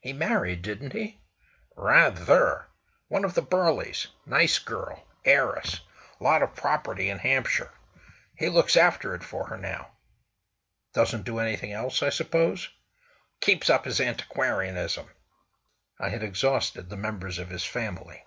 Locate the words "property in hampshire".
6.56-7.70